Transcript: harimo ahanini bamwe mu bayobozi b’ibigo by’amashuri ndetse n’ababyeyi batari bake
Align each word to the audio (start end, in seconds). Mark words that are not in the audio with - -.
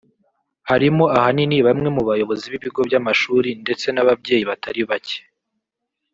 harimo 0.69 1.03
ahanini 1.17 1.57
bamwe 1.67 1.87
mu 1.95 2.01
bayobozi 2.09 2.45
b’ibigo 2.51 2.79
by’amashuri 2.87 3.49
ndetse 3.63 3.85
n’ababyeyi 3.91 4.43
batari 4.49 4.81
bake 4.89 5.19